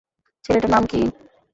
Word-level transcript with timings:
ছেলেটার 0.45 0.71
নাম 0.71 0.83
কী? 0.85 1.01